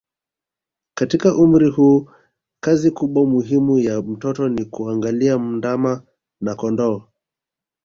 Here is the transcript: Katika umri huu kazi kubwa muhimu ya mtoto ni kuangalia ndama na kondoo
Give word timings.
Katika 0.97 1.35
umri 1.35 1.69
huu 1.69 2.09
kazi 2.63 2.91
kubwa 2.91 3.25
muhimu 3.25 3.79
ya 3.79 4.01
mtoto 4.01 4.49
ni 4.49 4.65
kuangalia 4.65 5.37
ndama 5.37 6.03
na 6.41 6.55
kondoo 6.55 7.03